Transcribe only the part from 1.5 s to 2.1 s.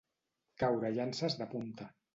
punta.